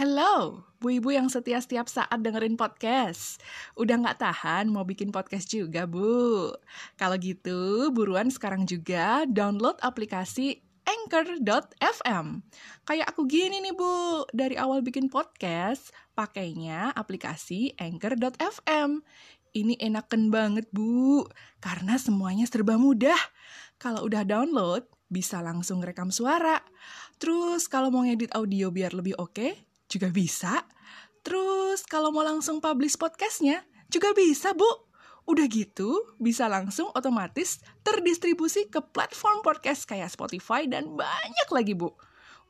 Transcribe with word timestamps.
Hello, 0.00 0.64
bu 0.80 0.96
ibu 0.96 1.12
yang 1.12 1.28
setia 1.28 1.60
setiap 1.60 1.84
saat 1.84 2.24
dengerin 2.24 2.56
podcast. 2.56 3.36
Udah 3.76 4.00
nggak 4.00 4.24
tahan 4.24 4.72
mau 4.72 4.80
bikin 4.80 5.12
podcast 5.12 5.52
juga, 5.52 5.84
Bu? 5.84 6.56
Kalau 6.96 7.20
gitu, 7.20 7.92
buruan 7.92 8.32
sekarang 8.32 8.64
juga 8.64 9.28
download 9.28 9.76
aplikasi 9.84 10.64
Anchor.fm. 10.88 12.40
Kayak 12.88 13.12
aku 13.12 13.28
gini 13.28 13.60
nih, 13.60 13.76
Bu. 13.76 14.24
Dari 14.32 14.56
awal 14.56 14.80
bikin 14.80 15.12
podcast, 15.12 15.92
pakainya 16.16 16.96
aplikasi 16.96 17.76
Anchor.fm. 17.76 19.04
Ini 19.52 19.84
enaken 19.84 20.32
banget, 20.32 20.64
Bu. 20.72 21.28
Karena 21.60 22.00
semuanya 22.00 22.48
serba 22.48 22.80
mudah. 22.80 23.20
Kalau 23.76 24.08
udah 24.08 24.24
download, 24.24 24.88
bisa 25.12 25.44
langsung 25.44 25.84
rekam 25.84 26.08
suara. 26.08 26.64
Terus 27.20 27.68
kalau 27.68 27.92
mau 27.92 28.00
ngedit 28.00 28.32
audio 28.32 28.72
biar 28.72 28.96
lebih 28.96 29.12
oke, 29.20 29.69
juga 29.90 30.08
bisa. 30.14 30.62
Terus 31.26 31.82
kalau 31.84 32.14
mau 32.14 32.22
langsung 32.24 32.62
publish 32.62 32.96
podcastnya, 32.96 33.66
juga 33.90 34.14
bisa, 34.14 34.54
Bu. 34.54 34.88
Udah 35.28 35.46
gitu, 35.50 36.16
bisa 36.16 36.46
langsung 36.46 36.88
otomatis 36.94 37.60
terdistribusi 37.82 38.70
ke 38.70 38.80
platform 38.80 39.42
podcast 39.44 39.84
kayak 39.84 40.08
Spotify 40.08 40.64
dan 40.70 40.94
banyak 40.94 41.48
lagi, 41.50 41.74
Bu. 41.74 41.92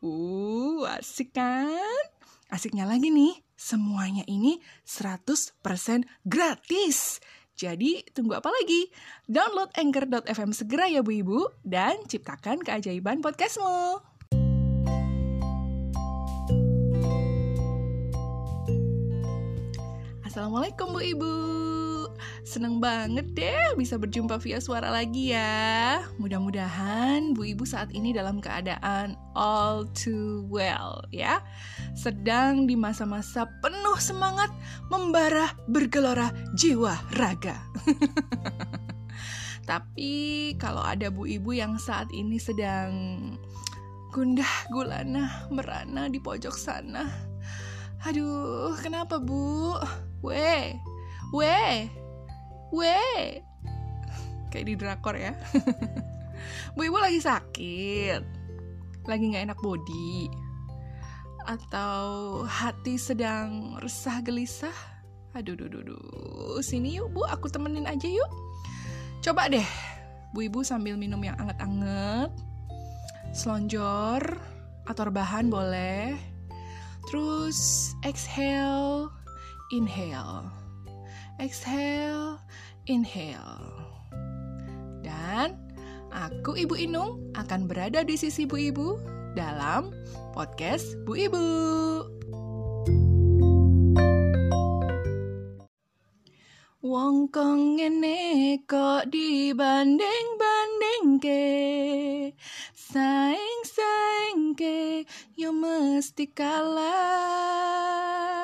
Uh, 0.01 0.85
asik 0.97 1.35
kan? 1.35 2.05
Asiknya 2.49 2.89
lagi 2.89 3.13
nih, 3.13 3.37
semuanya 3.57 4.25
ini 4.29 4.61
100% 4.85 5.57
gratis. 6.25 7.21
Jadi, 7.53 8.01
tunggu 8.17 8.41
apa 8.41 8.49
lagi? 8.49 8.89
Download 9.29 9.69
Anchor.fm 9.77 10.51
segera 10.57 10.89
ya 10.89 11.05
Bu 11.05 11.13
Ibu, 11.21 11.41
dan 11.61 12.01
ciptakan 12.09 12.65
keajaiban 12.65 13.21
podcastmu. 13.21 14.10
Assalamualaikum 20.41 20.97
Bu 20.97 21.01
Ibu. 21.05 21.35
Seneng 22.49 22.81
banget 22.81 23.29
deh 23.37 23.77
bisa 23.77 24.01
berjumpa 24.01 24.41
via 24.41 24.57
suara 24.57 24.89
lagi 24.89 25.37
ya. 25.37 26.01
Mudah-mudahan 26.17 27.37
Bu 27.37 27.45
Ibu 27.45 27.69
saat 27.69 27.93
ini 27.93 28.17
dalam 28.17 28.41
keadaan 28.41 29.21
all 29.37 29.85
too 29.93 30.49
well 30.49 31.05
ya. 31.13 31.45
Sedang 31.93 32.65
di 32.65 32.73
masa-masa 32.73 33.53
penuh 33.61 34.01
semangat 34.01 34.49
Membara 34.89 35.53
bergelora 35.69 36.33
jiwa 36.57 36.97
raga. 37.21 37.61
Tapi 39.69 40.57
kalau 40.57 40.81
ada 40.81 41.13
Bu 41.13 41.29
Ibu 41.29 41.53
yang 41.53 41.77
saat 41.77 42.09
ini 42.17 42.41
sedang 42.41 42.89
gundah 44.09 44.73
gulana 44.73 45.53
merana 45.53 46.09
di 46.09 46.17
pojok 46.17 46.57
sana. 46.57 47.29
Aduh, 48.09 48.73
kenapa 48.81 49.21
Bu? 49.21 49.77
Weh, 50.21 50.77
weh, 51.33 51.89
weh. 52.71 53.41
Kayak 54.53 54.67
di 54.67 54.75
drakor 54.77 55.17
ya. 55.17 55.33
Bu 56.77 56.87
ibu 56.89 56.99
lagi 57.01 57.21
sakit, 57.21 58.23
lagi 59.05 59.25
nggak 59.33 59.45
enak 59.51 59.59
body, 59.61 60.29
atau 61.49 62.43
hati 62.45 62.97
sedang 62.97 63.77
resah 63.81 64.21
gelisah. 64.25 64.77
Aduh, 65.37 65.55
duh, 65.55 65.71
duh, 65.71 65.83
duh. 65.87 66.59
Sini 66.59 66.99
yuk 66.99 67.15
bu, 67.15 67.23
aku 67.27 67.47
temenin 67.47 67.87
aja 67.87 68.07
yuk. 68.07 68.31
Coba 69.23 69.47
deh, 69.47 69.67
bu 70.35 70.49
ibu 70.49 70.65
sambil 70.67 70.99
minum 70.99 71.23
yang 71.23 71.39
anget-anget, 71.39 72.33
selonjor 73.31 74.23
atau 74.89 75.03
rebahan 75.07 75.47
boleh. 75.47 76.19
Terus 77.09 77.93
exhale, 78.03 79.13
inhale, 79.71 80.51
exhale, 81.39 82.43
inhale. 82.91 83.71
Dan 85.07 85.55
aku 86.11 86.59
Ibu 86.59 86.75
Inung 86.75 87.23
akan 87.39 87.71
berada 87.71 88.03
di 88.03 88.19
sisi 88.19 88.51
Bu 88.51 88.59
Ibu 88.59 88.99
dalam 89.39 89.95
podcast 90.35 90.99
Bu 91.07 91.15
Ibu. 91.15 91.47
Wong 96.81 97.29
kong 97.31 97.79
ngene 97.79 98.59
kok 98.67 99.13
dibanding-banding 99.13 101.23
ke 101.23 101.47
Saing-saing 102.75 104.57
ke 104.59 105.07
yo 105.39 105.55
mesti 105.55 106.27
kalah 106.33 108.40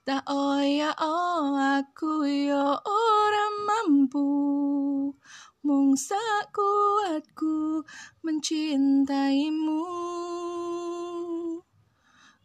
Tak 0.00 0.24
oya 0.32 0.96
oh 0.96 1.60
aku 1.60 2.24
yo 2.24 2.72
ora 2.88 3.46
mampu 3.68 4.24
Mung 5.60 5.92
kuatku 6.56 7.84
mencintaimu 8.24 9.84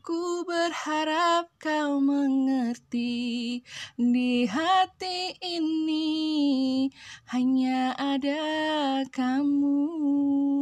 Ku 0.06 0.44
berharap 0.44 1.48
kau 1.56 2.04
mengerti 2.04 3.64
di 3.96 4.46
hati 4.46 5.34
ini 5.40 6.86
hanya 7.32 7.96
ada 7.98 9.02
kamu. 9.10 10.55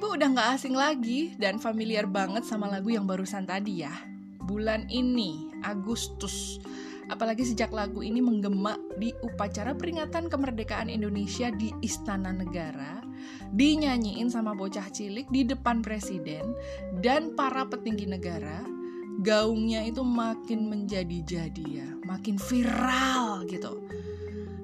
Ibu 0.00 0.16
udah 0.16 0.32
gak 0.32 0.50
asing 0.56 0.72
lagi 0.72 1.36
dan 1.36 1.60
familiar 1.60 2.08
banget 2.08 2.48
sama 2.48 2.64
lagu 2.72 2.88
yang 2.88 3.04
barusan 3.04 3.44
tadi 3.44 3.84
ya. 3.84 3.92
Bulan 4.40 4.88
ini, 4.88 5.52
Agustus, 5.60 6.56
apalagi 7.12 7.44
sejak 7.44 7.68
lagu 7.68 8.00
ini 8.00 8.24
menggema 8.24 8.80
di 8.96 9.12
upacara 9.20 9.76
peringatan 9.76 10.32
kemerdekaan 10.32 10.88
Indonesia 10.88 11.52
di 11.52 11.68
Istana 11.84 12.32
Negara, 12.32 13.04
dinyanyiin 13.52 14.32
sama 14.32 14.56
bocah 14.56 14.88
cilik 14.88 15.28
di 15.28 15.44
depan 15.44 15.84
presiden 15.84 16.56
dan 17.04 17.36
para 17.36 17.68
petinggi 17.68 18.08
negara, 18.08 18.64
gaungnya 19.20 19.84
itu 19.84 20.00
makin 20.00 20.64
menjadi-jadi 20.72 21.64
ya, 21.68 21.88
makin 22.08 22.40
viral 22.40 23.44
gitu. 23.52 23.84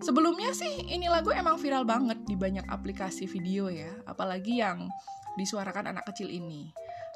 Sebelumnya 0.00 0.56
sih 0.56 0.88
ini 0.88 1.12
lagu 1.12 1.28
emang 1.28 1.60
viral 1.60 1.84
banget 1.84 2.24
di 2.24 2.40
banyak 2.40 2.64
aplikasi 2.72 3.28
video 3.28 3.68
ya, 3.68 3.92
apalagi 4.08 4.64
yang 4.64 4.88
disuarakan 5.36 5.92
anak 5.94 6.08
kecil 6.10 6.32
ini. 6.32 6.72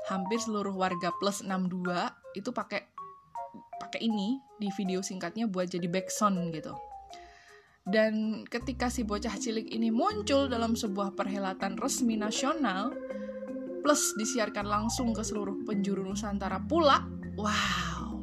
Hampir 0.08 0.40
seluruh 0.40 0.72
warga 0.72 1.12
plus 1.20 1.44
62 1.44 2.38
itu 2.38 2.50
pakai 2.52 2.84
pakai 3.80 4.00
ini 4.06 4.38
di 4.60 4.68
video 4.76 5.00
singkatnya 5.00 5.48
buat 5.48 5.72
jadi 5.72 5.88
backsound 5.88 6.52
gitu. 6.52 6.76
Dan 7.80 8.44
ketika 8.46 8.92
si 8.92 9.02
bocah 9.02 9.34
cilik 9.34 9.66
ini 9.72 9.88
muncul 9.88 10.46
dalam 10.46 10.76
sebuah 10.76 11.16
perhelatan 11.16 11.80
resmi 11.80 12.14
nasional, 12.14 12.92
plus 13.80 14.14
disiarkan 14.20 14.68
langsung 14.68 15.16
ke 15.16 15.24
seluruh 15.24 15.64
penjuru 15.64 16.04
Nusantara 16.04 16.60
pula, 16.60 17.02
wow, 17.40 18.20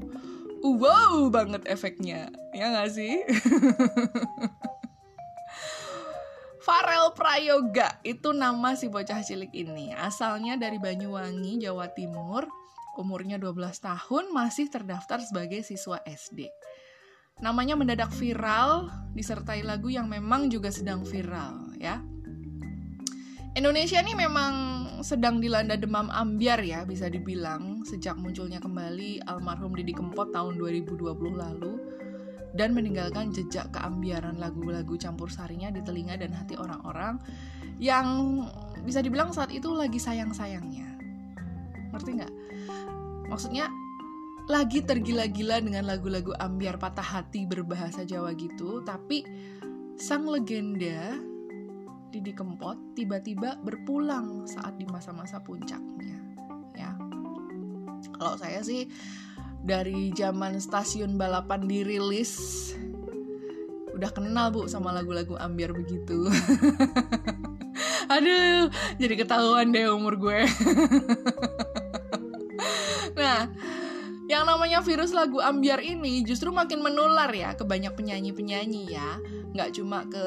wow 0.61 1.13
banget 1.33 1.65
efeknya, 1.65 2.29
ya 2.53 2.69
nggak 2.69 2.89
sih? 2.93 3.25
Farel 6.67 7.15
Prayoga 7.15 7.95
itu 8.03 8.35
nama 8.35 8.75
si 8.75 8.91
bocah 8.91 9.23
cilik 9.23 9.55
ini. 9.55 9.95
Asalnya 9.95 10.59
dari 10.59 10.75
Banyuwangi, 10.75 11.63
Jawa 11.63 11.87
Timur. 11.95 12.43
Umurnya 12.99 13.39
12 13.39 13.79
tahun, 13.79 14.35
masih 14.35 14.67
terdaftar 14.67 15.23
sebagai 15.23 15.63
siswa 15.63 16.03
SD. 16.03 16.51
Namanya 17.39 17.79
mendadak 17.79 18.11
viral, 18.11 18.91
disertai 19.15 19.63
lagu 19.63 19.87
yang 19.87 20.11
memang 20.11 20.51
juga 20.51 20.67
sedang 20.67 21.07
viral, 21.07 21.71
ya. 21.79 22.03
Indonesia 23.55 24.03
ini 24.03 24.11
memang 24.11 24.53
sedang 25.07 25.39
dilanda 25.39 25.79
demam 25.79 26.11
ambiar 26.11 26.59
ya, 26.67 26.83
bisa 26.83 27.07
dibilang. 27.07 27.87
Sejak 27.87 28.19
munculnya 28.19 28.59
kembali 28.59 29.23
almarhum 29.23 29.71
Didi 29.71 29.95
Kempot 29.95 30.35
tahun 30.35 30.59
2020 30.59 31.15
lalu, 31.31 31.79
dan 32.55 32.71
meninggalkan 32.71 33.35
jejak 33.35 33.67
keambiaran 33.75 34.39
lagu-lagu 34.39 34.95
campur 34.95 35.27
sarinya 35.27 35.67
di 35.73 35.83
telinga 35.83 36.15
dan 36.15 36.31
hati 36.31 36.55
orang-orang 36.55 37.19
yang 37.77 38.41
bisa 38.85 39.03
dibilang 39.03 39.35
saat 39.35 39.51
itu 39.51 39.73
lagi 39.75 39.99
sayang-sayangnya. 39.99 40.87
Ngerti 41.93 42.09
nggak? 42.21 42.33
Maksudnya 43.27 43.67
lagi 44.47 44.79
tergila-gila 44.79 45.59
dengan 45.59 45.83
lagu-lagu 45.83 46.31
ambiar 46.39 46.79
patah 46.79 47.03
hati 47.03 47.43
berbahasa 47.43 48.07
Jawa 48.07 48.31
gitu, 48.39 48.79
tapi 48.87 49.27
sang 49.99 50.23
legenda 50.23 51.19
Didi 52.07 52.31
Kempot 52.31 52.95
tiba-tiba 52.95 53.59
berpulang 53.59 54.47
saat 54.47 54.79
di 54.79 54.87
masa-masa 54.87 55.43
puncaknya. 55.43 56.17
Ya. 56.79 56.95
Kalau 58.15 58.39
saya 58.39 58.63
sih 58.63 58.87
dari 59.63 60.13
zaman 60.13 60.61
stasiun 60.61 61.15
balapan 61.15 61.65
dirilis. 61.65 62.73
Udah 63.97 64.13
kenal 64.13 64.53
bu 64.53 64.69
sama 64.69 64.93
lagu-lagu 64.93 65.33
ambiar 65.37 65.73
begitu. 65.73 66.29
Aduh 68.13 68.69
jadi 69.01 69.13
ketahuan 69.17 69.73
deh 69.73 69.89
umur 69.89 70.17
gue. 70.17 70.41
Nah 73.17 73.49
yang 74.27 74.43
namanya 74.43 74.83
virus 74.83 75.15
lagu 75.15 75.39
ambiar 75.39 75.79
ini 75.79 76.19
justru 76.19 76.51
makin 76.51 76.83
menular 76.83 77.31
ya 77.31 77.55
ke 77.55 77.63
banyak 77.63 77.95
penyanyi-penyanyi 77.95 78.83
ya. 78.91 79.15
Nggak 79.55 79.79
cuma 79.79 80.03
ke 80.03 80.25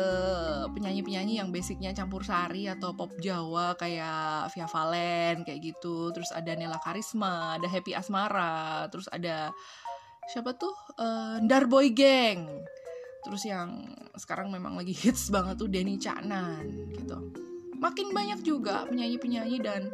penyanyi-penyanyi 0.73 1.37
yang 1.37 1.53
basicnya 1.53 1.93
campur 1.93 2.25
sari 2.25 2.65
atau 2.65 2.97
pop 2.97 3.13
Jawa 3.21 3.77
kayak 3.77 4.49
Via 4.57 4.65
Valen 4.65 5.45
kayak 5.45 5.61
gitu. 5.61 6.09
Terus 6.17 6.33
ada 6.33 6.57
Nela 6.57 6.81
Karisma 6.81 7.61
ada 7.61 7.69
Happy 7.69 7.93
Asmara 7.93 8.89
terus 8.89 9.05
ada 9.13 9.53
siapa 10.33 10.57
tuh? 10.57 10.73
Uh, 10.97 11.37
Darboy 11.45 11.93
Gang. 11.93 12.49
Terus 13.21 13.45
yang 13.45 13.85
sekarang 14.17 14.49
memang 14.49 14.81
lagi 14.81 14.97
hits 14.97 15.29
banget 15.29 15.61
tuh 15.61 15.69
Denny 15.69 16.01
Caknan 16.01 16.65
gitu. 16.97 17.21
Makin 17.77 18.17
banyak 18.17 18.41
juga 18.41 18.89
penyanyi-penyanyi 18.89 19.59
dan 19.61 19.93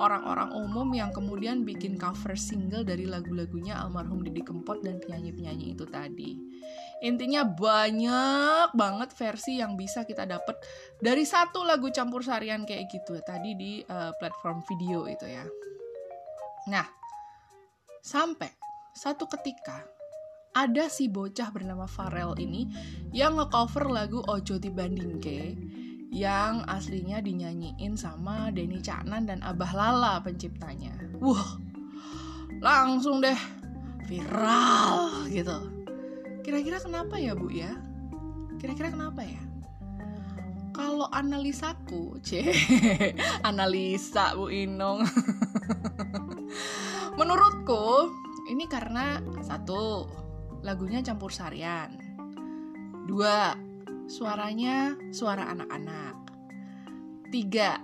orang-orang 0.00 0.52
umum 0.56 0.88
yang 0.96 1.12
kemudian 1.12 1.66
bikin 1.66 2.00
cover 2.00 2.36
single 2.38 2.86
dari 2.86 3.04
lagu-lagunya 3.04 3.76
almarhum 3.76 4.24
Didi 4.24 4.40
Kempot 4.40 4.80
dan 4.80 5.00
penyanyi-penyanyi 5.02 5.76
itu 5.76 5.84
tadi. 5.88 6.38
Intinya 7.02 7.42
banyak 7.42 8.72
banget 8.78 9.10
versi 9.18 9.58
yang 9.58 9.74
bisa 9.74 10.06
kita 10.06 10.22
dapat 10.22 10.54
dari 11.02 11.26
satu 11.26 11.66
lagu 11.66 11.90
campur 11.90 12.22
sarian 12.22 12.62
kayak 12.62 12.86
gitu 12.94 13.18
tadi 13.26 13.58
di 13.58 13.72
uh, 13.82 14.14
platform 14.16 14.62
video 14.70 15.10
itu 15.10 15.26
ya. 15.26 15.42
Nah, 16.70 16.86
sampai 17.98 18.54
satu 18.94 19.26
ketika 19.26 19.82
ada 20.52 20.86
si 20.92 21.08
bocah 21.08 21.48
bernama 21.48 21.88
Farel 21.88 22.36
ini 22.36 22.68
yang 23.10 23.40
ngecover 23.40 23.88
lagu 23.88 24.20
Ojo 24.28 24.60
Dibandingke 24.60 25.56
yang 26.12 26.60
aslinya 26.68 27.24
dinyanyiin 27.24 27.96
sama 27.96 28.52
Denny 28.52 28.84
Caknan 28.84 29.24
dan 29.24 29.40
Abah 29.40 29.72
Lala 29.72 30.14
penciptanya. 30.20 30.92
Wah, 31.24 31.56
langsung 32.60 33.24
deh 33.24 33.40
viral 34.04 35.24
gitu. 35.32 35.56
Kira-kira 36.44 36.84
kenapa 36.84 37.16
ya 37.16 37.32
Bu 37.32 37.48
ya? 37.48 37.72
Kira-kira 38.60 38.92
kenapa 38.92 39.24
ya? 39.24 39.40
Kalau 40.76 41.08
analisaku, 41.08 42.16
c, 42.26 42.44
analisa 43.40 44.36
Bu 44.36 44.52
Inong. 44.52 45.08
Menurutku 47.18 48.12
ini 48.52 48.68
karena 48.68 49.16
satu 49.40 50.12
lagunya 50.60 51.00
campur 51.00 51.32
sarian. 51.32 51.96
Dua, 53.08 53.56
suaranya 54.06 54.96
suara 55.10 55.50
anak-anak. 55.50 56.16
Tiga, 57.32 57.80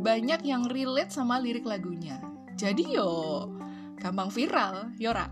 banyak 0.00 0.40
yang 0.42 0.64
relate 0.68 1.12
sama 1.12 1.36
lirik 1.38 1.68
lagunya. 1.68 2.16
Jadi 2.56 2.96
yo, 2.96 3.48
gampang 4.00 4.32
viral, 4.32 4.92
yora. 4.96 5.28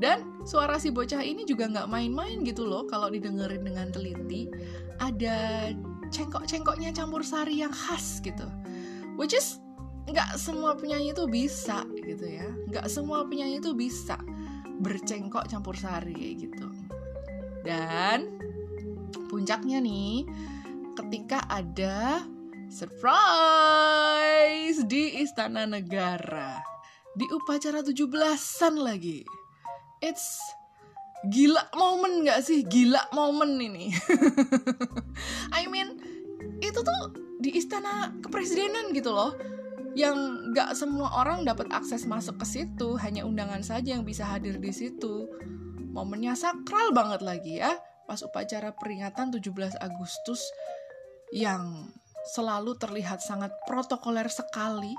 Dan 0.00 0.44
suara 0.48 0.80
si 0.80 0.88
bocah 0.88 1.20
ini 1.20 1.44
juga 1.44 1.68
nggak 1.68 1.88
main-main 1.88 2.40
gitu 2.44 2.64
loh 2.64 2.88
kalau 2.88 3.12
didengerin 3.12 3.60
dengan 3.60 3.92
teliti. 3.92 4.48
Ada 4.96 5.68
cengkok-cengkoknya 6.08 6.96
campur 6.96 7.20
sari 7.20 7.60
yang 7.60 7.72
khas 7.72 8.24
gitu. 8.24 8.48
Which 9.20 9.36
is 9.36 9.60
nggak 10.08 10.40
semua 10.40 10.72
penyanyi 10.76 11.12
itu 11.12 11.28
bisa 11.28 11.84
gitu 12.00 12.24
ya. 12.24 12.48
Nggak 12.72 12.88
semua 12.88 13.28
penyanyi 13.28 13.60
itu 13.60 13.76
bisa 13.76 14.16
bercengkok 14.80 15.48
campur 15.52 15.76
sari 15.76 16.36
gitu. 16.40 16.72
Dan 17.60 18.40
puncaknya 19.18 19.82
nih 19.82 20.28
ketika 20.94 21.42
ada 21.50 22.22
surprise 22.70 23.18
di 24.86 25.18
Istana 25.26 25.66
Negara 25.66 26.62
di 27.14 27.26
upacara 27.34 27.82
17-an 27.82 28.74
lagi. 28.78 29.26
It's 30.00 30.38
gila 31.26 31.68
momen 31.74 32.24
gak 32.24 32.46
sih? 32.46 32.62
Gila 32.64 33.10
momen 33.12 33.58
ini. 33.60 33.92
I 35.58 35.66
mean, 35.66 36.00
itu 36.62 36.80
tuh 36.80 37.02
di 37.40 37.52
istana 37.58 38.14
kepresidenan 38.22 38.94
gitu 38.96 39.12
loh. 39.12 39.34
Yang 39.98 40.16
gak 40.54 40.78
semua 40.78 41.10
orang 41.18 41.42
dapat 41.42 41.68
akses 41.74 42.06
masuk 42.06 42.38
ke 42.40 42.46
situ, 42.46 42.94
hanya 43.02 43.26
undangan 43.26 43.60
saja 43.60 43.98
yang 43.98 44.06
bisa 44.06 44.24
hadir 44.24 44.56
di 44.56 44.70
situ. 44.70 45.26
Momennya 45.90 46.38
sakral 46.38 46.94
banget 46.94 47.20
lagi 47.26 47.58
ya 47.58 47.74
pas 48.10 48.18
upacara 48.26 48.74
peringatan 48.74 49.30
17 49.30 49.78
Agustus 49.78 50.42
yang 51.30 51.94
selalu 52.34 52.74
terlihat 52.74 53.22
sangat 53.22 53.54
protokoler 53.70 54.26
sekali, 54.26 54.90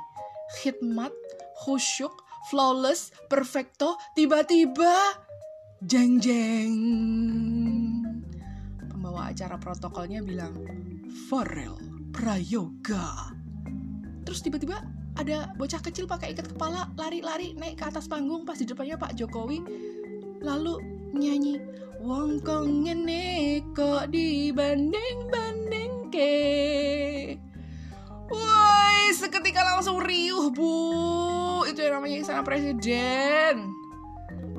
khidmat, 0.56 1.12
khusyuk, 1.60 2.16
flawless, 2.48 3.12
perfecto, 3.28 4.00
tiba-tiba 4.16 4.96
jeng 5.84 6.24
jeng. 6.24 6.76
Pembawa 8.80 9.36
acara 9.36 9.60
protokolnya 9.60 10.24
bilang, 10.24 10.56
Farel 11.28 11.76
Prayoga. 12.16 13.36
Terus 14.24 14.40
tiba-tiba 14.40 14.88
ada 15.20 15.52
bocah 15.60 15.84
kecil 15.84 16.08
pakai 16.08 16.32
ikat 16.32 16.56
kepala 16.56 16.88
lari-lari 16.96 17.60
naik 17.60 17.76
ke 17.76 17.92
atas 17.92 18.08
panggung 18.08 18.48
pas 18.48 18.56
di 18.56 18.64
depannya 18.64 18.96
Pak 18.96 19.20
Jokowi 19.20 19.60
lalu 20.40 21.01
nyanyi. 21.16 21.56
Wong 22.02 22.42
kong 22.42 22.90
ngene 22.90 23.62
kok 23.78 24.10
dibanding-banding 24.10 26.10
ke? 26.10 26.34
Woi, 28.32 29.14
seketika 29.14 29.62
langsung 29.62 30.02
riuh 30.02 30.50
bu. 30.50 31.62
Itu 31.70 31.86
yang 31.86 32.02
namanya 32.02 32.26
istana 32.26 32.42
presiden. 32.42 33.70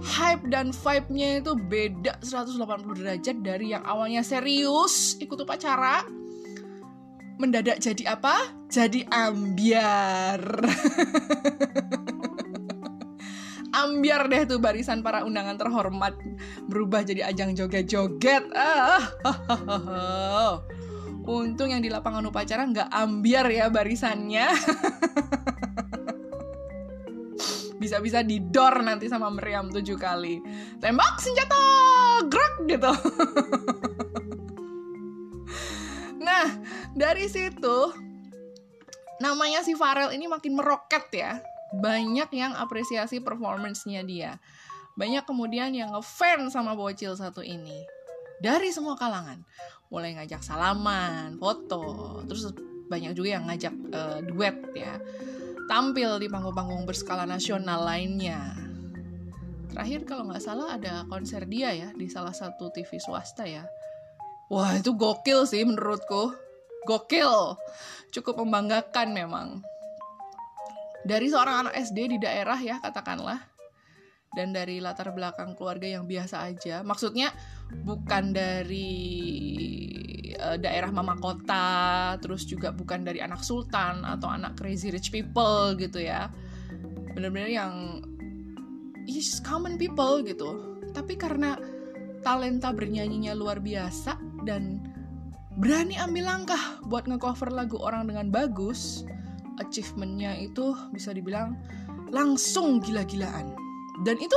Hype 0.02 0.50
dan 0.50 0.70
vibe-nya 0.70 1.42
itu 1.42 1.54
beda 1.58 2.22
180 2.22 3.02
derajat 3.02 3.36
dari 3.42 3.74
yang 3.74 3.82
awalnya 3.82 4.22
serius. 4.22 5.18
Ikut 5.18 5.42
upacara. 5.42 6.06
Mendadak 7.42 7.82
jadi 7.82 8.14
apa? 8.14 8.54
Jadi 8.70 9.02
ambiar 9.10 10.38
ambiar 13.88 14.30
deh 14.30 14.46
tuh 14.46 14.62
barisan 14.62 15.02
para 15.02 15.26
undangan 15.26 15.58
terhormat 15.58 16.14
berubah 16.70 17.02
jadi 17.02 17.26
ajang 17.30 17.58
joget-joget. 17.58 18.46
Ah, 18.54 19.02
Untung 21.22 21.70
yang 21.70 21.78
di 21.78 21.86
lapangan 21.86 22.26
upacara 22.26 22.66
nggak 22.66 22.90
ambiar 22.90 23.46
ya 23.46 23.70
barisannya. 23.70 24.50
Bisa-bisa 27.82 28.26
didor 28.26 28.82
nanti 28.82 29.06
sama 29.06 29.30
meriam 29.30 29.70
tujuh 29.70 29.94
kali. 29.98 30.42
Tembak 30.82 31.22
senjata, 31.22 31.62
gerak 32.26 32.54
gitu. 32.66 32.90
nah, 36.26 36.46
dari 36.94 37.26
situ 37.30 37.94
namanya 39.22 39.62
si 39.62 39.78
Farel 39.78 40.10
ini 40.10 40.26
makin 40.26 40.58
meroket 40.58 41.06
ya 41.14 41.38
banyak 41.72 42.28
yang 42.36 42.52
apresiasi 42.52 43.24
performance-nya 43.24 44.04
dia. 44.04 44.36
Banyak 44.92 45.24
kemudian 45.24 45.72
yang 45.72 45.96
ngefans 45.96 46.52
sama 46.52 46.76
bocil 46.76 47.16
satu 47.16 47.40
ini. 47.40 47.88
Dari 48.44 48.68
semua 48.74 48.98
kalangan. 48.98 49.40
Mulai 49.88 50.20
ngajak 50.20 50.44
salaman, 50.44 51.36
foto, 51.40 52.20
terus 52.28 52.52
banyak 52.92 53.16
juga 53.16 53.40
yang 53.40 53.44
ngajak 53.48 53.74
uh, 53.92 54.18
duet 54.20 54.56
ya. 54.76 55.00
Tampil 55.68 56.20
di 56.20 56.28
panggung-panggung 56.28 56.84
berskala 56.84 57.24
nasional 57.24 57.88
lainnya. 57.88 58.52
Terakhir 59.72 60.04
kalau 60.04 60.28
nggak 60.28 60.44
salah 60.44 60.76
ada 60.76 61.08
konser 61.08 61.48
dia 61.48 61.72
ya 61.72 61.88
di 61.96 62.04
salah 62.12 62.36
satu 62.36 62.68
TV 62.68 63.00
swasta 63.00 63.48
ya. 63.48 63.64
Wah 64.52 64.76
itu 64.76 64.92
gokil 64.92 65.48
sih 65.48 65.64
menurutku. 65.64 66.36
Gokil. 66.84 67.56
Cukup 68.12 68.44
membanggakan 68.44 69.16
memang 69.16 69.64
dari 71.02 71.26
seorang 71.30 71.66
anak 71.66 71.74
SD 71.78 72.16
di 72.16 72.18
daerah 72.22 72.58
ya 72.58 72.78
katakanlah. 72.78 73.38
Dan 74.32 74.56
dari 74.56 74.80
latar 74.80 75.12
belakang 75.12 75.52
keluarga 75.52 75.84
yang 75.84 76.08
biasa 76.08 76.48
aja. 76.48 76.80
Maksudnya 76.80 77.36
bukan 77.84 78.32
dari 78.32 78.88
uh, 80.40 80.56
daerah 80.56 80.88
mama 80.88 81.20
kota 81.20 82.16
terus 82.16 82.48
juga 82.48 82.72
bukan 82.72 83.04
dari 83.04 83.20
anak 83.20 83.44
sultan 83.44 84.00
atau 84.08 84.32
anak 84.32 84.56
crazy 84.56 84.88
rich 84.88 85.12
people 85.12 85.76
gitu 85.76 86.00
ya. 86.00 86.32
Bener-bener 87.12 87.52
yang 87.52 88.00
is 89.04 89.36
common 89.44 89.76
people 89.76 90.24
gitu. 90.24 90.80
Tapi 90.96 91.20
karena 91.20 91.60
talenta 92.24 92.72
bernyanyinya 92.72 93.36
luar 93.36 93.60
biasa 93.60 94.16
dan 94.48 94.80
berani 95.60 96.00
ambil 96.00 96.24
langkah 96.24 96.80
buat 96.88 97.04
ngecover 97.04 97.52
lagu 97.52 97.76
orang 97.76 98.08
dengan 98.08 98.32
bagus 98.32 99.04
achievementnya 99.62 100.34
itu 100.42 100.74
bisa 100.90 101.14
dibilang 101.14 101.54
langsung 102.10 102.82
gila-gilaan. 102.82 103.54
Dan 104.02 104.18
itu 104.18 104.36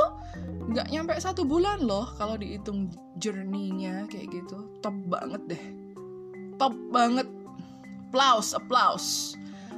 nggak 0.70 0.88
nyampe 0.94 1.18
satu 1.18 1.42
bulan 1.42 1.82
loh 1.82 2.06
kalau 2.14 2.38
dihitung 2.38 2.94
journey-nya 3.18 4.06
kayak 4.06 4.30
gitu. 4.30 4.70
Top 4.80 4.94
banget 5.10 5.42
deh. 5.50 5.64
Top 6.56 6.72
banget. 6.94 7.26
Applause 8.06 8.56
applause. 8.56 9.08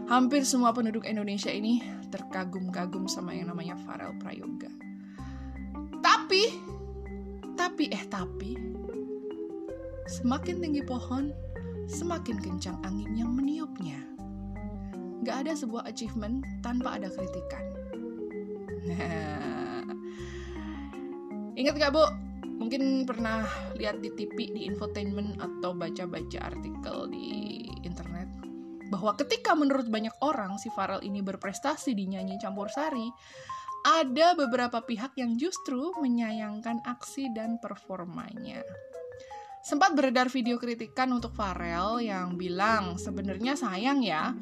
Hampir 0.06 0.46
semua 0.46 0.70
penduduk 0.70 1.02
Indonesia 1.08 1.50
ini 1.50 1.82
terkagum-kagum 2.14 3.10
sama 3.10 3.34
yang 3.34 3.50
namanya 3.50 3.74
Farel 3.82 4.14
Prayoga. 4.20 4.70
Tapi 5.98 6.42
tapi 7.58 7.90
eh 7.90 8.04
tapi 8.06 8.54
semakin 10.06 10.62
tinggi 10.62 10.82
pohon 10.86 11.34
semakin 11.90 12.38
kencang 12.38 12.78
angin 12.86 13.12
yang 13.18 13.34
meniupnya 13.34 13.98
Gak 15.26 15.36
ada 15.46 15.52
sebuah 15.54 15.86
achievement 15.88 16.46
tanpa 16.62 16.98
ada 17.00 17.10
kritikan. 17.10 17.64
Ingat 21.58 21.74
gak 21.74 21.92
bu? 21.92 22.04
Mungkin 22.58 23.06
pernah 23.06 23.46
lihat 23.78 24.02
di 24.02 24.10
TV, 24.14 24.50
di 24.50 24.66
infotainment, 24.66 25.38
atau 25.38 25.74
baca-baca 25.74 26.38
artikel 26.50 27.06
di 27.10 27.66
internet 27.86 28.26
bahwa 28.88 29.12
ketika 29.20 29.52
menurut 29.52 29.86
banyak 29.92 30.16
orang 30.24 30.56
si 30.56 30.72
Farel 30.72 31.04
ini 31.04 31.20
berprestasi 31.20 31.92
di 31.92 32.08
nyanyi 32.08 32.40
campur 32.40 32.72
sari, 32.72 33.12
ada 33.84 34.34
beberapa 34.34 34.82
pihak 34.82 35.14
yang 35.20 35.36
justru 35.36 35.92
menyayangkan 36.00 36.82
aksi 36.82 37.30
dan 37.36 37.60
performanya. 37.60 38.64
Sempat 39.62 39.92
beredar 39.92 40.32
video 40.32 40.56
kritikan 40.56 41.12
untuk 41.12 41.36
Farel 41.36 42.00
yang 42.00 42.40
bilang 42.40 42.96
sebenarnya 42.96 43.54
sayang 43.54 44.00
ya 44.00 44.32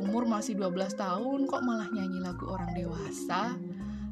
umur 0.00 0.24
masih 0.24 0.56
12 0.56 0.96
tahun 0.96 1.44
kok 1.44 1.62
malah 1.62 1.92
nyanyi 1.92 2.24
lagu 2.24 2.48
orang 2.48 2.72
dewasa, 2.72 3.54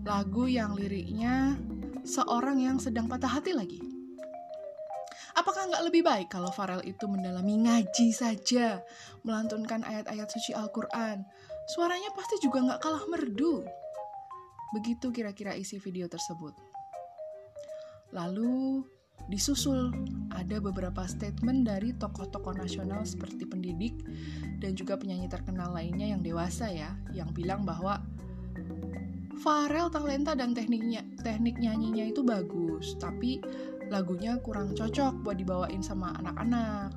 lagu 0.05 0.45
yang 0.45 0.77
liriknya 0.77 1.57
seorang 2.05 2.61
yang 2.61 2.77
sedang 2.77 3.09
patah 3.09 3.41
hati 3.41 3.57
lagi. 3.57 3.81
Apakah 5.37 5.71
nggak 5.71 5.85
lebih 5.87 6.03
baik 6.03 6.29
kalau 6.29 6.51
Farel 6.53 6.83
itu 6.85 7.09
mendalami 7.09 7.63
ngaji 7.65 8.11
saja, 8.11 8.83
melantunkan 9.23 9.87
ayat-ayat 9.87 10.29
suci 10.29 10.51
Al-Quran? 10.53 11.23
Suaranya 11.73 12.11
pasti 12.13 12.43
juga 12.43 12.65
nggak 12.65 12.81
kalah 12.83 13.05
merdu. 13.07 13.63
Begitu 14.75 15.15
kira-kira 15.15 15.55
isi 15.55 15.81
video 15.81 16.11
tersebut. 16.11 16.53
Lalu 18.13 18.83
disusul 19.29 19.93
ada 20.33 20.57
beberapa 20.59 21.05
statement 21.05 21.69
dari 21.69 21.93
tokoh-tokoh 21.97 22.57
nasional 22.57 23.05
seperti 23.05 23.45
pendidik 23.45 23.95
dan 24.59 24.73
juga 24.73 24.97
penyanyi 24.97 25.29
terkenal 25.29 25.73
lainnya 25.73 26.09
yang 26.17 26.25
dewasa 26.25 26.69
ya, 26.73 26.97
yang 27.13 27.29
bilang 27.37 27.63
bahwa 27.69 28.01
Farel 29.39 29.87
talenta 29.87 30.35
dan 30.35 30.51
tekniknya 30.51 31.07
teknik 31.23 31.63
nyanyinya 31.63 32.11
itu 32.11 32.27
bagus, 32.27 32.99
tapi 32.99 33.39
lagunya 33.87 34.35
kurang 34.43 34.75
cocok 34.75 35.23
buat 35.23 35.39
dibawain 35.39 35.79
sama 35.79 36.11
anak-anak. 36.19 36.91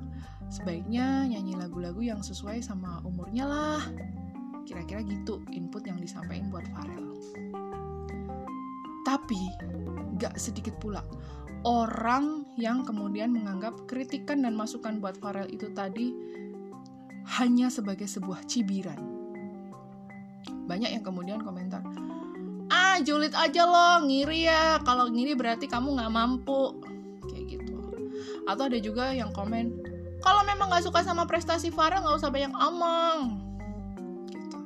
Sebaiknya 0.50 1.24
nyanyi 1.30 1.54
lagu-lagu 1.56 2.02
yang 2.02 2.20
sesuai 2.20 2.60
sama 2.60 2.98
umurnya 3.06 3.46
lah. 3.46 3.82
Kira-kira 4.66 5.06
gitu 5.06 5.40
input 5.54 5.86
yang 5.86 6.02
disampaikan 6.02 6.50
buat 6.50 6.66
Farel. 6.74 7.14
Tapi 9.12 9.44
gak 10.16 10.40
sedikit 10.40 10.72
pula 10.80 11.04
orang 11.62 12.42
yang 12.58 12.82
kemudian 12.82 13.30
menganggap 13.30 13.86
kritikan 13.86 14.42
dan 14.42 14.56
masukan 14.56 14.98
buat 14.98 15.18
Farel 15.20 15.46
itu 15.52 15.70
tadi 15.70 16.10
hanya 17.38 17.70
sebagai 17.70 18.10
sebuah 18.10 18.42
cibiran. 18.50 18.98
Banyak 20.66 20.90
yang 20.90 21.04
kemudian 21.06 21.38
komentar, 21.42 21.82
ah 22.66 22.98
julid 23.02 23.30
aja 23.34 23.62
loh, 23.62 24.02
ngiri 24.02 24.50
ya. 24.50 24.82
Kalau 24.82 25.06
ngiri 25.06 25.38
berarti 25.38 25.70
kamu 25.70 26.02
nggak 26.02 26.12
mampu. 26.12 26.82
Kayak 27.30 27.44
gitu. 27.58 27.78
Atau 28.50 28.66
ada 28.66 28.78
juga 28.82 29.14
yang 29.14 29.30
komen, 29.30 29.70
kalau 30.22 30.42
memang 30.42 30.70
nggak 30.70 30.82
suka 30.86 31.06
sama 31.06 31.30
prestasi 31.30 31.70
Farel 31.70 32.02
nggak 32.02 32.18
usah 32.18 32.30
banyak 32.34 32.50
omong. 32.50 33.18
Gitu. 34.26 34.58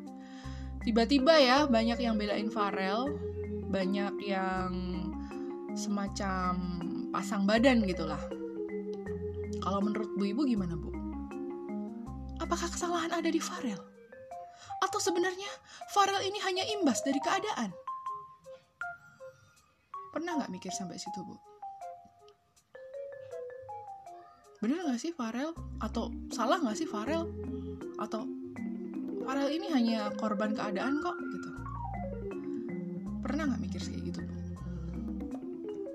Tiba-tiba 0.81 1.37
ya 1.37 1.59
banyak 1.69 2.01
yang 2.01 2.17
belain 2.17 2.49
Farel, 2.49 3.13
banyak 3.67 4.15
yang 4.23 4.73
semacam 5.75 6.55
pasang 7.11 7.45
badan 7.45 7.83
gitulah. 7.85 8.21
Kalau 9.61 9.83
menurut 9.83 10.15
Bu 10.15 10.25
Ibu 10.31 10.43
gimana 10.47 10.79
Bu? 10.79 10.95
Apakah 12.39 12.71
kesalahan 12.71 13.11
ada 13.11 13.27
di 13.27 13.43
Farel? 13.43 13.79
Atau 14.81 15.03
sebenarnya 15.03 15.51
Farel 15.91 16.23
ini 16.23 16.39
hanya 16.47 16.65
imbas 16.79 17.03
dari 17.03 17.19
keadaan? 17.19 17.75
Pernah 20.15 20.41
nggak 20.41 20.53
mikir 20.55 20.73
sampai 20.73 20.97
situ 20.97 21.21
Bu? 21.21 21.37
Bener 24.63 24.81
nggak 24.87 25.01
sih 25.03 25.13
Farel? 25.13 25.53
Atau 25.83 26.15
salah 26.33 26.63
nggak 26.63 26.79
sih 26.79 26.89
Farel? 26.89 27.29
Atau 28.01 28.25
Farel 29.27 29.51
ini 29.51 29.69
hanya 29.75 30.15
korban 30.15 30.55
keadaan 30.55 31.03
kok 31.03 31.19
gitu? 31.19 31.56
Pernah 33.27 33.51
nggak 33.51 33.63
mikir 33.67 33.83
kayak 33.83 34.03
gitu 34.15 34.23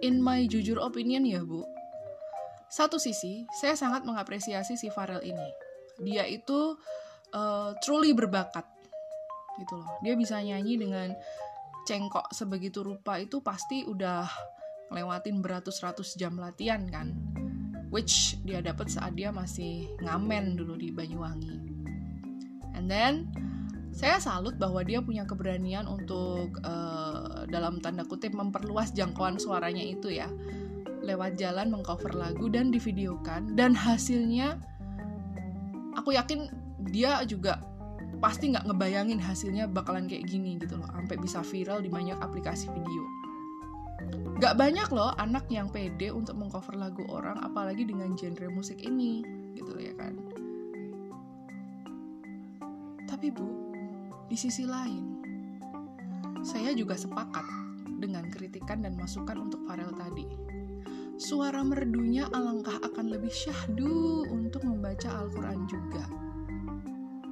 in 0.02 0.18
my 0.20 0.50
jujur 0.50 0.82
opinion 0.82 1.24
ya 1.24 1.46
bu, 1.46 1.62
satu 2.68 2.98
sisi 2.98 3.46
saya 3.62 3.78
sangat 3.78 4.04
mengapresiasi 4.04 4.76
si 4.76 4.90
Farel 4.90 5.22
ini. 5.22 5.50
Dia 6.02 6.26
itu 6.26 6.76
uh, 7.32 7.72
truly 7.86 8.18
berbakat, 8.18 8.66
gitu 9.62 9.78
loh. 9.78 9.90
Dia 10.02 10.18
bisa 10.18 10.42
nyanyi 10.42 10.82
dengan 10.82 11.14
cengkok 11.86 12.34
sebegitu 12.34 12.82
rupa 12.82 13.22
itu 13.22 13.46
pasti 13.46 13.86
udah 13.86 14.26
ngelewatin 14.90 15.40
beratus-ratus 15.40 16.18
jam 16.18 16.36
latihan 16.42 16.82
kan, 16.90 17.14
which 17.94 18.42
dia 18.42 18.60
dapat 18.66 18.90
saat 18.90 19.14
dia 19.14 19.30
masih 19.30 19.86
ngamen 20.02 20.58
dulu 20.58 20.76
di 20.76 20.90
Banyuwangi. 20.90 21.70
And 22.74 22.90
then 22.90 23.30
saya 23.92 24.24
salut 24.24 24.56
bahwa 24.56 24.80
dia 24.88 25.04
punya 25.04 25.28
keberanian 25.28 25.84
untuk 25.86 26.56
uh, 26.64 27.44
dalam 27.52 27.84
tanda 27.84 28.08
kutip 28.08 28.32
memperluas 28.32 28.96
jangkauan 28.96 29.36
suaranya 29.36 29.84
itu 29.84 30.08
ya. 30.08 30.32
Lewat 31.04 31.36
jalan 31.36 31.68
mengcover 31.74 32.16
lagu 32.16 32.48
dan 32.48 32.72
divideokan 32.72 33.58
dan 33.60 33.76
hasilnya 33.76 34.56
aku 35.98 36.16
yakin 36.16 36.48
dia 36.88 37.20
juga 37.28 37.60
pasti 38.22 38.54
nggak 38.54 38.70
ngebayangin 38.70 39.18
hasilnya 39.18 39.66
bakalan 39.66 40.06
kayak 40.06 40.30
gini 40.30 40.56
gitu 40.62 40.78
loh 40.78 40.88
sampai 40.94 41.18
bisa 41.18 41.42
viral 41.42 41.82
di 41.84 41.90
banyak 41.90 42.16
aplikasi 42.22 42.70
video. 42.70 43.04
Gak 44.42 44.58
banyak 44.58 44.90
loh 44.90 45.14
anak 45.22 45.46
yang 45.54 45.70
pede 45.70 46.10
untuk 46.10 46.34
mengcover 46.34 46.74
lagu 46.74 47.06
orang 47.14 47.38
apalagi 47.46 47.86
dengan 47.86 48.18
genre 48.18 48.50
musik 48.50 48.82
ini 48.82 49.22
gitu 49.54 49.78
ya 49.78 49.94
kan. 49.94 50.18
Tapi 53.06 53.30
bu 53.30 53.71
di 54.32 54.40
sisi 54.40 54.64
lain, 54.64 55.20
saya 56.40 56.72
juga 56.72 56.96
sepakat 56.96 57.44
dengan 58.00 58.32
kritikan 58.32 58.80
dan 58.80 58.96
masukan 58.96 59.36
untuk 59.36 59.60
Farel 59.68 59.92
tadi. 59.92 60.24
Suara 61.20 61.60
merdunya 61.68 62.32
alangkah 62.32 62.80
akan 62.80 63.12
lebih 63.12 63.28
syahdu 63.28 64.24
untuk 64.32 64.64
membaca 64.64 65.20
Al-Quran 65.20 65.68
juga. 65.68 66.08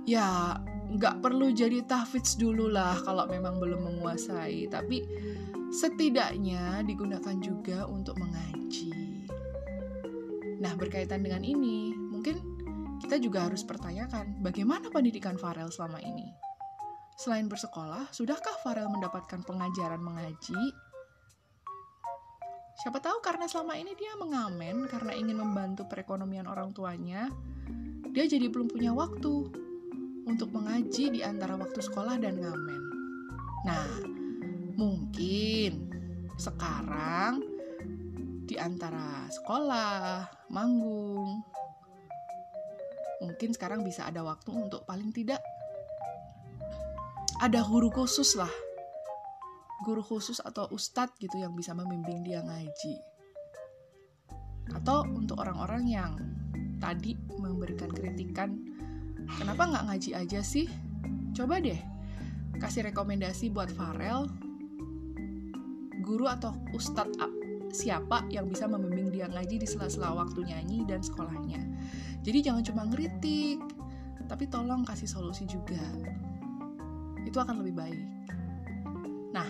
Ya, 0.04 0.60
nggak 0.92 1.24
perlu 1.24 1.56
jadi 1.56 1.88
tahfidz 1.88 2.36
dulu 2.36 2.68
lah 2.68 3.00
kalau 3.08 3.24
memang 3.32 3.64
belum 3.64 3.80
menguasai, 3.80 4.68
tapi 4.68 5.00
setidaknya 5.72 6.84
digunakan 6.84 7.40
juga 7.40 7.88
untuk 7.88 8.20
mengaji. 8.20 8.92
Nah, 10.60 10.76
berkaitan 10.76 11.24
dengan 11.24 11.48
ini, 11.48 11.96
mungkin 11.96 12.44
kita 13.00 13.24
juga 13.24 13.48
harus 13.48 13.64
pertanyakan 13.64 14.44
bagaimana 14.44 14.92
pendidikan 14.92 15.40
Farel 15.40 15.72
selama 15.72 16.04
ini. 16.04 16.49
Selain 17.20 17.52
bersekolah, 17.52 18.08
sudahkah 18.16 18.64
Farel 18.64 18.88
mendapatkan 18.88 19.44
pengajaran 19.44 20.00
mengaji? 20.00 20.72
Siapa 22.80 23.04
tahu 23.04 23.20
karena 23.20 23.44
selama 23.44 23.76
ini 23.76 23.92
dia 23.92 24.16
mengamen 24.16 24.88
karena 24.88 25.12
ingin 25.12 25.36
membantu 25.36 25.84
perekonomian 25.92 26.48
orang 26.48 26.72
tuanya, 26.72 27.28
dia 28.16 28.24
jadi 28.24 28.48
belum 28.48 28.72
punya 28.72 28.96
waktu 28.96 29.52
untuk 30.32 30.48
mengaji 30.56 31.12
di 31.12 31.20
antara 31.20 31.60
waktu 31.60 31.84
sekolah 31.84 32.24
dan 32.24 32.40
ngamen. 32.40 32.82
Nah, 33.68 34.00
mungkin 34.80 35.92
sekarang 36.40 37.44
di 38.48 38.56
antara 38.56 39.28
sekolah, 39.28 40.24
manggung, 40.56 41.44
mungkin 43.20 43.52
sekarang 43.52 43.84
bisa 43.84 44.08
ada 44.08 44.24
waktu 44.24 44.56
untuk 44.56 44.88
paling 44.88 45.12
tidak 45.12 45.44
ada 47.40 47.64
guru 47.64 47.88
khusus 47.88 48.36
lah 48.36 48.52
guru 49.88 50.04
khusus 50.04 50.44
atau 50.44 50.68
ustadz 50.76 51.16
gitu 51.24 51.40
yang 51.40 51.56
bisa 51.56 51.72
membimbing 51.72 52.20
dia 52.20 52.44
ngaji 52.44 52.94
atau 54.76 55.08
untuk 55.08 55.40
orang-orang 55.40 55.88
yang 55.88 56.12
tadi 56.84 57.16
memberikan 57.40 57.88
kritikan 57.90 58.60
kenapa 59.40 59.72
nggak 59.72 59.86
ngaji 59.88 60.10
aja 60.20 60.44
sih 60.44 60.68
coba 61.32 61.64
deh 61.64 61.80
kasih 62.60 62.92
rekomendasi 62.92 63.56
buat 63.56 63.72
Farel 63.72 64.28
guru 66.04 66.28
atau 66.28 66.52
ustadz 66.76 67.40
siapa 67.72 68.26
yang 68.34 68.50
bisa 68.50 68.66
membimbing 68.66 69.14
dia 69.14 69.30
ngaji 69.30 69.62
di 69.62 69.68
sela-sela 69.70 70.14
waktu 70.18 70.42
nyanyi 70.42 70.86
dan 70.90 71.06
sekolahnya. 71.06 71.62
Jadi 72.26 72.38
jangan 72.42 72.64
cuma 72.66 72.82
ngeritik, 72.90 73.62
tapi 74.26 74.50
tolong 74.50 74.82
kasih 74.82 75.06
solusi 75.06 75.46
juga. 75.46 75.82
Itu 77.24 77.40
akan 77.40 77.64
lebih 77.64 77.74
baik. 77.76 78.02
Nah, 79.36 79.48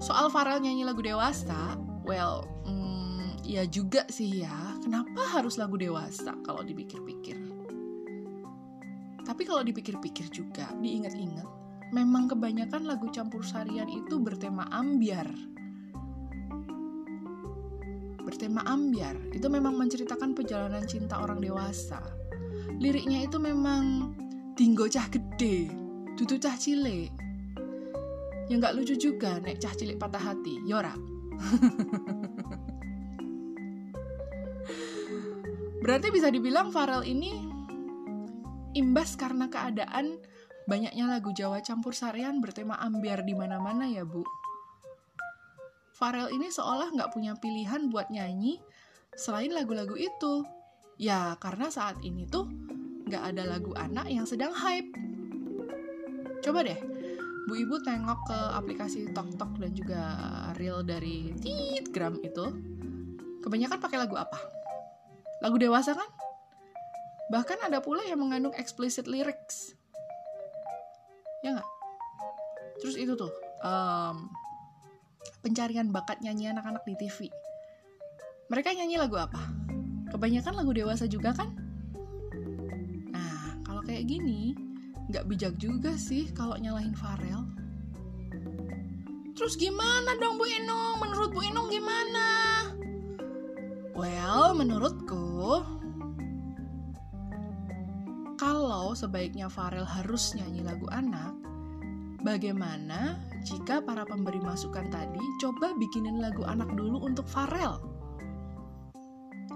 soal 0.00 0.28
Farel 0.28 0.60
nyanyi 0.60 0.84
lagu 0.86 1.00
dewasa, 1.00 1.78
well, 2.04 2.48
hmm, 2.66 3.40
ya 3.44 3.68
juga 3.68 4.04
sih 4.08 4.42
ya. 4.42 4.56
Kenapa 4.82 5.24
harus 5.36 5.56
lagu 5.60 5.76
dewasa 5.76 6.36
kalau 6.44 6.64
dipikir-pikir? 6.64 7.36
Tapi 9.24 9.42
kalau 9.48 9.64
dipikir-pikir 9.64 10.28
juga, 10.28 10.68
diingat-ingat, 10.78 11.48
memang 11.96 12.28
kebanyakan 12.28 12.84
lagu 12.84 13.08
campur 13.08 13.40
sarian 13.40 13.88
itu 13.88 14.20
bertema 14.20 14.68
ambiar 14.68 15.26
bertema 18.24 18.64
ambiar 18.66 19.14
itu 19.30 19.46
memang 19.46 19.78
menceritakan 19.78 20.34
perjalanan 20.34 20.82
cinta 20.88 21.22
orang 21.22 21.38
dewasa. 21.38 22.02
Liriknya 22.80 23.28
itu 23.30 23.38
memang 23.38 24.16
tinggo 24.58 24.90
cah 24.90 25.06
gede, 25.12 25.70
tutu 26.14 26.38
cah 26.38 26.54
cilik. 26.54 27.10
yang 28.44 28.60
nggak 28.60 28.76
lucu 28.76 28.92
juga 29.00 29.40
nek 29.40 29.56
cah 29.56 29.72
cilik 29.72 29.96
patah 29.96 30.20
hati, 30.20 30.60
yora. 30.68 30.92
Ya 30.92 30.98
Berarti 35.84 36.08
bisa 36.12 36.32
dibilang 36.32 36.72
Farel 36.72 37.04
ini 37.04 37.32
imbas 38.72 39.20
karena 39.20 39.52
keadaan 39.52 40.16
banyaknya 40.64 41.08
lagu 41.08 41.32
Jawa 41.36 41.60
campur 41.60 41.92
sarian 41.92 42.40
bertema 42.40 42.80
ambiar 42.80 43.20
di 43.24 43.36
mana-mana 43.36 43.84
ya, 43.88 44.04
Bu. 44.04 44.24
Farel 45.92 46.32
ini 46.32 46.48
seolah 46.48 46.88
nggak 46.88 47.12
punya 47.12 47.36
pilihan 47.36 47.92
buat 47.92 48.08
nyanyi 48.08 48.60
selain 49.16 49.52
lagu-lagu 49.52 49.96
itu. 49.96 50.44
Ya, 50.96 51.36
karena 51.36 51.68
saat 51.68 52.00
ini 52.00 52.24
tuh 52.28 52.48
nggak 53.04 53.36
ada 53.36 53.44
lagu 53.44 53.76
anak 53.76 54.08
yang 54.08 54.24
sedang 54.24 54.56
hype. 54.56 55.13
Coba 56.44 56.60
deh, 56.60 56.76
Bu 57.48 57.56
Ibu 57.56 57.80
tengok 57.80 58.28
ke 58.28 58.38
aplikasi 58.52 59.08
TokTok 59.16 59.64
dan 59.64 59.72
juga 59.72 60.00
reel 60.60 60.84
dari 60.84 61.32
Titgram 61.40 62.20
itu. 62.20 62.44
Kebanyakan 63.40 63.80
pakai 63.80 63.96
lagu 63.96 64.12
apa? 64.20 64.36
Lagu 65.40 65.56
dewasa 65.56 65.96
kan? 65.96 66.08
Bahkan 67.32 67.64
ada 67.64 67.80
pula 67.80 68.04
yang 68.04 68.20
mengandung 68.20 68.52
explicit 68.60 69.08
lyrics. 69.08 69.72
Ya 71.40 71.56
nggak? 71.56 71.68
Terus 72.84 72.96
itu 73.00 73.16
tuh, 73.16 73.32
um, 73.64 74.28
pencarian 75.40 75.88
bakat 75.88 76.20
nyanyi 76.20 76.52
anak-anak 76.52 76.84
di 76.84 76.96
TV. 76.96 77.32
Mereka 78.52 78.76
nyanyi 78.76 79.00
lagu 79.00 79.16
apa? 79.16 79.40
Kebanyakan 80.12 80.60
lagu 80.60 80.76
dewasa 80.76 81.08
juga 81.08 81.32
kan? 81.32 81.56
Nah, 83.12 83.64
kalau 83.64 83.80
kayak 83.80 84.04
gini, 84.04 84.52
nggak 85.08 85.24
bijak 85.28 85.54
juga 85.60 85.92
sih 86.00 86.32
kalau 86.32 86.56
nyalahin 86.56 86.96
Farel. 86.96 87.44
Terus 89.34 89.58
gimana 89.58 90.14
dong 90.22 90.38
Bu 90.38 90.46
Inung? 90.46 91.02
Menurut 91.02 91.30
Bu 91.34 91.42
Inung 91.42 91.68
gimana? 91.68 92.26
Well, 93.94 94.54
menurutku, 94.58 95.62
kalau 98.38 98.94
sebaiknya 98.94 99.46
Farel 99.50 99.86
harus 99.86 100.34
nyanyi 100.34 100.66
lagu 100.66 100.86
anak, 100.90 101.34
bagaimana 102.22 103.18
jika 103.46 103.84
para 103.84 104.02
pemberi 104.02 104.40
masukan 104.42 104.88
tadi 104.90 105.22
coba 105.38 105.76
bikinin 105.78 106.18
lagu 106.18 106.42
anak 106.42 106.70
dulu 106.74 107.06
untuk 107.06 107.26
Farel. 107.28 107.78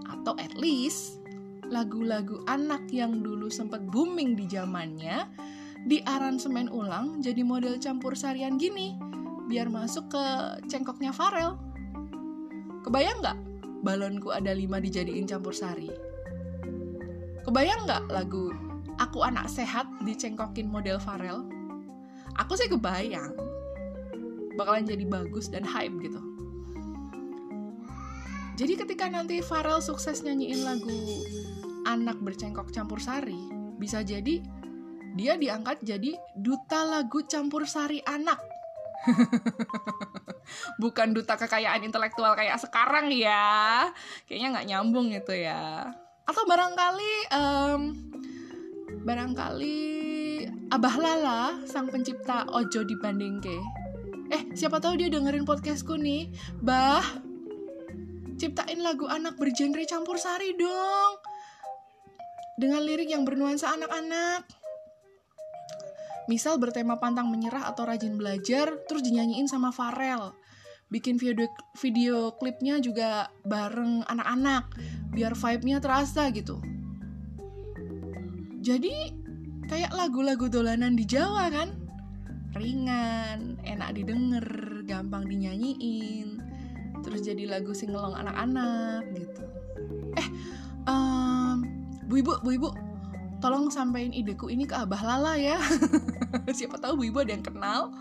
Atau 0.07 0.39
at 0.39 0.55
least 0.59 1.19
lagu-lagu 1.69 2.41
anak 2.49 2.89
yang 2.93 3.21
dulu 3.21 3.53
sempat 3.53 3.85
booming 3.89 4.35
di 4.37 4.49
zamannya 4.49 5.29
di 5.85 6.03
aransemen 6.05 6.69
ulang 6.73 7.21
jadi 7.23 7.41
model 7.45 7.79
campur 7.79 8.17
sarian 8.19 8.59
gini 8.59 8.99
biar 9.49 9.73
masuk 9.73 10.13
ke 10.13 10.25
cengkoknya 10.69 11.13
Farel. 11.13 11.57
Kebayang 12.85 13.25
nggak 13.25 13.39
balonku 13.81 14.29
ada 14.33 14.53
lima 14.53 14.77
dijadiin 14.81 15.25
campur 15.25 15.57
sari? 15.57 15.89
Kebayang 17.49 17.89
nggak 17.89 18.05
lagu 18.13 18.53
Aku 19.01 19.25
Anak 19.25 19.49
Sehat 19.49 19.89
dicengkokin 20.05 20.69
model 20.69 21.01
Farel? 21.01 21.49
Aku 22.37 22.55
sih 22.55 22.69
kebayang, 22.69 23.35
bakalan 24.61 24.85
jadi 24.87 25.05
bagus 25.09 25.49
dan 25.49 25.65
hype 25.65 25.97
gitu. 26.05 26.21
Jadi 28.59 28.75
ketika 28.75 29.07
nanti 29.07 29.39
Farel 29.39 29.79
sukses 29.79 30.27
nyanyiin 30.27 30.67
lagu 30.67 30.91
Anak 31.87 32.19
Bercengkok 32.19 32.75
Campur 32.75 32.99
Sari, 32.99 33.39
bisa 33.79 34.03
jadi 34.03 34.43
dia 35.15 35.39
diangkat 35.39 35.79
jadi 35.87 36.19
duta 36.35 36.83
lagu 36.83 37.23
campur 37.27 37.71
sari 37.71 38.03
anak. 38.03 38.43
Bukan 40.83 41.15
duta 41.15 41.39
kekayaan 41.39 41.87
intelektual 41.87 42.35
kayak 42.35 42.59
sekarang 42.59 43.15
ya. 43.15 43.89
Kayaknya 44.27 44.49
nggak 44.59 44.69
nyambung 44.75 45.07
gitu 45.15 45.39
ya. 45.39 45.95
Atau 46.27 46.43
barangkali 46.45 47.13
um, 47.35 47.81
barangkali 49.07 49.79
Abah 50.75 50.97
Lala, 50.99 51.43
sang 51.65 51.89
pencipta 51.89 52.45
Ojo 52.53 52.85
dibandingke, 52.85 53.57
Eh, 54.29 54.45
siapa 54.53 54.77
tahu 54.77 55.01
dia 55.01 55.09
dengerin 55.09 55.49
podcastku 55.49 55.97
nih. 55.97 56.29
Bah, 56.61 57.01
ciptain 58.39 58.79
lagu 58.81 59.11
anak 59.11 59.35
bergenre 59.35 59.83
campur 59.85 60.17
sari 60.17 60.55
dong. 60.55 61.13
Dengan 62.59 62.83
lirik 62.87 63.11
yang 63.11 63.27
bernuansa 63.27 63.75
anak-anak. 63.75 64.47
Misal 66.31 66.57
bertema 66.63 67.03
pantang 67.03 67.29
menyerah 67.29 67.67
atau 67.69 67.85
rajin 67.85 68.15
belajar, 68.15 68.79
terus 68.87 69.03
dinyanyiin 69.03 69.51
sama 69.51 69.75
Farel. 69.75 70.33
Bikin 70.89 71.21
video, 71.21 71.51
video 71.77 72.33
klipnya 72.39 72.81
juga 72.81 73.29
bareng 73.45 74.07
anak-anak, 74.09 74.73
biar 75.13 75.37
vibe-nya 75.37 75.79
terasa 75.83 76.31
gitu. 76.33 76.61
Jadi, 78.59 79.13
kayak 79.69 79.93
lagu-lagu 79.95 80.49
dolanan 80.51 80.97
di 80.97 81.05
Jawa 81.05 81.49
kan? 81.49 81.89
ringan, 82.57 83.61
enak 83.63 83.95
didengar, 83.95 84.49
gampang 84.89 85.29
dinyanyiin, 85.29 86.38
terus 87.05 87.25
jadi 87.25 87.45
lagu 87.49 87.73
singelong 87.73 88.15
anak-anak 88.15 89.03
gitu. 89.15 89.43
Eh, 90.19 90.29
um, 90.89 91.65
bu 92.09 92.21
ibu, 92.21 92.33
bu 92.43 92.51
ibu, 92.55 92.69
tolong 93.39 93.71
sampaikan 93.71 94.11
ideku 94.11 94.51
ini 94.51 94.67
ke 94.67 94.75
Abah 94.75 95.03
Lala 95.03 95.35
ya. 95.39 95.59
Siapa 96.59 96.81
tahu 96.81 97.01
bu 97.01 97.05
ibu 97.09 97.19
ada 97.23 97.33
yang 97.33 97.45
kenal, 97.45 97.95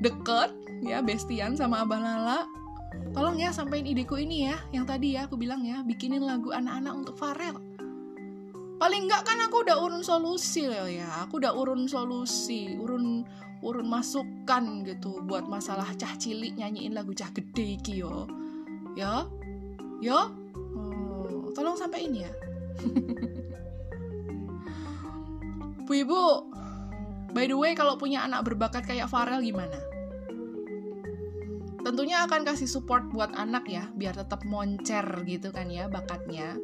deket, 0.00 0.50
ya 0.84 1.02
bestian 1.02 1.58
sama 1.58 1.82
Abah 1.82 2.00
Lala. 2.00 2.40
Tolong 3.10 3.38
ya 3.42 3.50
sampaikan 3.50 3.90
ideku 3.90 4.18
ini 4.20 4.46
ya, 4.46 4.56
yang 4.70 4.86
tadi 4.86 5.18
ya 5.18 5.26
aku 5.26 5.34
bilang 5.34 5.66
ya, 5.66 5.82
bikinin 5.82 6.22
lagu 6.22 6.54
anak-anak 6.54 6.94
untuk 6.94 7.18
Farel 7.18 7.73
paling 8.84 9.08
enggak 9.08 9.24
kan 9.24 9.40
aku 9.40 9.64
udah 9.64 9.80
urun 9.80 10.04
solusi 10.04 10.68
loh 10.68 10.84
ya. 10.84 11.08
Aku 11.24 11.40
udah 11.40 11.56
urun 11.56 11.88
solusi 11.88 12.76
urun 12.76 13.24
urun 13.64 13.88
masukan 13.88 14.84
gitu 14.84 15.24
buat 15.24 15.48
masalah 15.48 15.88
cah 15.96 16.12
cilik 16.20 16.52
nyanyiin 16.52 16.92
lagu 16.92 17.16
cah 17.16 17.32
gede 17.32 17.80
iki 17.80 18.04
yo. 18.04 18.28
Ya 18.92 19.24
yo? 20.04 20.28
Oh, 20.76 21.48
tolong 21.56 21.80
sampai 21.80 22.12
ini 22.12 22.28
ya. 22.28 22.32
Bu 25.88 25.92
Ibu 26.04 26.20
by 27.32 27.48
the 27.48 27.56
way 27.56 27.72
kalau 27.72 27.96
punya 27.96 28.20
anak 28.28 28.44
berbakat 28.44 28.84
kayak 28.84 29.08
Farel 29.08 29.40
gimana? 29.40 29.80
Tentunya 31.80 32.20
akan 32.28 32.44
kasih 32.44 32.68
support 32.68 33.08
buat 33.08 33.32
anak 33.32 33.64
ya 33.64 33.88
biar 33.96 34.12
tetap 34.12 34.44
moncer 34.44 35.08
gitu 35.24 35.56
kan 35.56 35.72
ya 35.72 35.88
bakatnya 35.88 36.60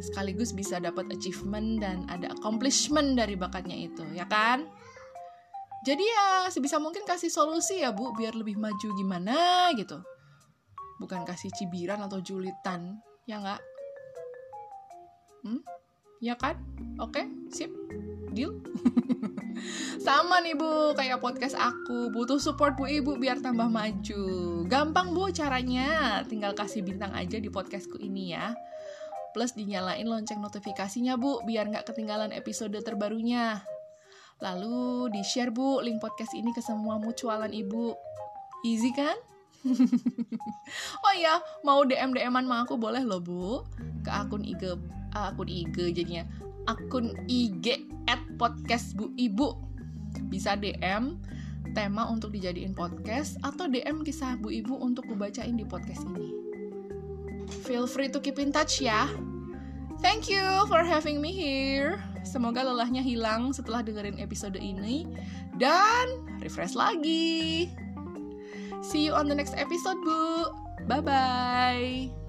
sekaligus 0.00 0.56
bisa 0.56 0.80
dapat 0.80 1.08
achievement 1.12 1.80
dan 1.80 2.08
ada 2.08 2.32
accomplishment 2.32 3.14
dari 3.14 3.36
bakatnya 3.36 3.76
itu 3.76 4.02
ya 4.16 4.24
kan? 4.26 4.64
Jadi 5.80 6.04
ya 6.04 6.52
sebisa 6.52 6.76
mungkin 6.76 7.08
kasih 7.08 7.32
solusi 7.32 7.80
ya 7.80 7.92
bu 7.92 8.12
biar 8.12 8.36
lebih 8.36 8.60
maju 8.60 8.88
gimana 8.96 9.68
gitu. 9.76 9.96
Bukan 11.00 11.24
kasih 11.24 11.48
cibiran 11.56 12.04
atau 12.04 12.20
julitan 12.20 13.00
ya 13.24 13.40
nggak? 13.40 13.60
Hmm? 15.48 15.60
Ya 16.20 16.36
kan? 16.36 16.60
Oke 17.00 17.24
okay, 17.24 17.26
sip. 17.48 17.72
Deal? 18.36 18.60
Sama 20.04 20.44
nih 20.44 20.52
bu 20.52 20.92
kayak 20.92 21.24
podcast 21.24 21.56
aku. 21.56 22.12
Butuh 22.12 22.36
support 22.36 22.76
bu 22.76 22.84
ibu 22.84 23.16
biar 23.16 23.40
tambah 23.40 23.72
maju. 23.72 24.24
Gampang 24.68 25.16
bu 25.16 25.32
caranya. 25.32 26.20
Tinggal 26.28 26.52
kasih 26.52 26.84
bintang 26.84 27.16
aja 27.16 27.40
di 27.40 27.48
podcastku 27.48 27.96
ini 27.96 28.36
ya 28.36 28.52
plus 29.32 29.54
dinyalain 29.54 30.06
lonceng 30.06 30.42
notifikasinya 30.42 31.18
bu 31.18 31.42
biar 31.46 31.70
nggak 31.70 31.86
ketinggalan 31.88 32.34
episode 32.34 32.74
terbarunya 32.82 33.62
Lalu 34.40 35.12
di-share 35.12 35.52
Bu 35.52 35.84
link 35.84 36.00
podcast 36.00 36.32
ini 36.32 36.48
ke 36.56 36.64
semua 36.64 36.96
mutualan 36.96 37.52
Ibu. 37.52 37.92
Easy 38.64 38.88
kan? 38.96 39.12
oh 41.04 41.12
iya, 41.12 41.36
mau 41.60 41.84
DM 41.84 42.16
DM-an 42.16 42.48
sama 42.48 42.64
aku 42.64 42.80
boleh 42.80 43.04
loh, 43.04 43.20
Bu. 43.20 43.60
Ke 44.00 44.08
akun 44.08 44.40
IG 44.40 44.64
akun 45.12 45.48
IG 45.48 45.92
jadinya. 45.92 46.24
Akun 46.64 47.12
IG 47.28 47.84
at 48.08 48.20
podcast 48.40 48.96
Bu 48.96 49.12
Ibu. 49.20 49.60
Bisa 50.32 50.56
DM 50.56 51.20
tema 51.76 52.08
untuk 52.08 52.32
dijadiin 52.32 52.72
podcast 52.72 53.36
atau 53.44 53.68
DM 53.68 54.00
kisah 54.00 54.40
Bu 54.40 54.48
Ibu 54.48 54.80
untuk 54.80 55.04
kubacain 55.04 55.52
di 55.52 55.68
podcast 55.68 56.00
ini. 56.16 56.49
Feel 57.64 57.86
free 57.88 58.12
to 58.12 58.20
keep 58.20 58.36
in 58.36 58.52
touch 58.52 58.82
ya. 58.84 59.08
Thank 60.00 60.28
you 60.32 60.42
for 60.68 60.80
having 60.80 61.20
me 61.20 61.32
here. 61.32 62.00
Semoga 62.24 62.64
lelahnya 62.64 63.00
hilang 63.00 63.52
setelah 63.52 63.84
dengerin 63.84 64.20
episode 64.20 64.56
ini 64.56 65.08
dan 65.56 66.24
refresh 66.40 66.76
lagi. 66.76 67.68
See 68.80 69.04
you 69.04 69.12
on 69.12 69.28
the 69.28 69.36
next 69.36 69.52
episode, 69.60 70.00
Bu. 70.04 70.48
Bye 70.88 71.04
bye. 71.04 72.19